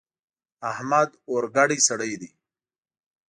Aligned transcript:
احمد 0.71 1.09
اورګډی 1.31 1.79
سړی 1.87 2.13
دی. 2.21 2.29